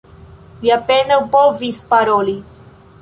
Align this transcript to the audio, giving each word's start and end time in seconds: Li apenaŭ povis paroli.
Li 0.61 0.71
apenaŭ 0.77 1.19
povis 1.37 1.83
paroli. 1.93 2.37